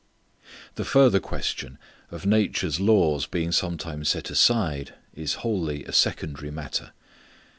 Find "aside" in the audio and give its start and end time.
4.31-4.95